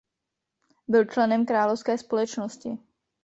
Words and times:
Byl 0.87 1.05
členem 1.05 1.45
Královské 1.45 1.97
společnosti. 1.97 2.77